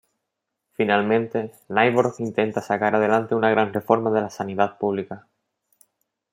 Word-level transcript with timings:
Finalmente, 0.73 1.51
Nyborg 1.69 2.15
intenta 2.17 2.59
sacar 2.59 2.95
adelante 2.95 3.35
una 3.35 3.51
gran 3.51 3.71
reforma 3.71 4.09
de 4.09 4.21
la 4.21 4.31
sanidad 4.31 4.79
pública. 4.79 5.27